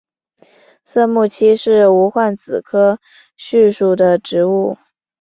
[0.83, 2.99] 色木槭是无患子科
[3.37, 4.75] 槭属的植物。